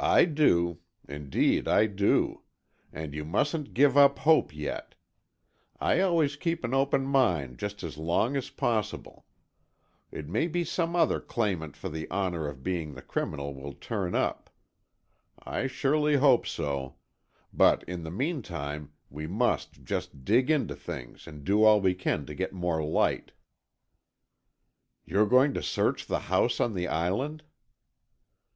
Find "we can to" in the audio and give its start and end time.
21.80-22.34